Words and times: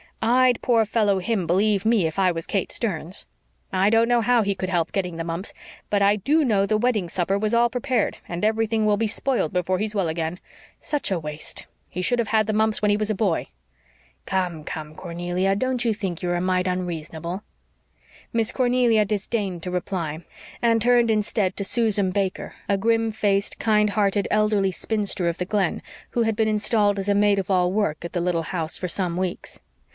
"I'd 0.23 0.61
poor 0.63 0.85
fellow 0.85 1.17
him, 1.19 1.45
believe 1.47 1.85
ME, 1.85 2.07
if 2.07 2.17
I 2.19 2.31
was 2.31 2.47
Kate 2.47 2.71
Sterns. 2.71 3.25
I 3.71 3.89
don't 3.89 4.07
know 4.07 4.21
how 4.21 4.41
he 4.41 4.53
could 4.55 4.69
help 4.69 4.91
getting 4.91 5.17
the 5.17 5.23
mumps, 5.23 5.51
but 5.91 6.01
I 6.01 6.15
DO 6.15 6.43
know 6.43 6.65
the 6.65 6.77
wedding 6.77 7.07
supper 7.09 7.37
was 7.39 7.53
all 7.53 7.69
prepared 7.69 8.17
and 8.27 8.43
everything 8.45 8.85
will 8.85 8.97
be 8.97 9.07
spoiled 9.07 9.53
before 9.53 9.77
he's 9.79 9.95
well 9.95 10.07
again. 10.07 10.39
Such 10.79 11.09
a 11.11 11.19
waste! 11.19 11.65
He 11.87 12.01
should 12.03 12.17
have 12.19 12.29
had 12.29 12.45
the 12.47 12.53
mumps 12.53 12.81
when 12.81 12.89
he 12.91 12.97
was 12.97 13.09
a 13.11 13.15
boy." 13.15 13.47
"Come, 14.27 14.63
come, 14.63 14.95
Cornelia, 14.95 15.55
don't 15.55 15.83
you 15.85 15.93
think 15.93 16.21
you're 16.23 16.35
a 16.35 16.41
mite 16.41 16.67
unreasonable?" 16.67 17.43
Miss 18.33 18.51
Cornelia 18.51 19.05
disdained 19.05 19.61
to 19.63 19.71
reply 19.71 20.23
and 20.63 20.81
turned 20.81 21.09
instead 21.11 21.55
to 21.57 21.65
Susan 21.65 22.09
Baker, 22.11 22.55
a 22.69 22.77
grim 22.77 23.11
faced, 23.11 23.59
kind 23.59 23.91
hearted 23.91 24.27
elderly 24.31 24.71
spinster 24.71 25.27
of 25.29 25.37
the 25.39 25.45
Glen, 25.45 25.81
who 26.11 26.23
had 26.23 26.35
been 26.35 26.47
installed 26.47 26.97
as 26.97 27.09
maid 27.09 27.37
of 27.37 27.49
all 27.51 27.71
work 27.71 28.03
at 28.03 28.13
the 28.13 28.21
little 28.21 28.43
house 28.43 28.77
for 28.77 28.87
some 28.87 29.15
weeks. 29.17 29.59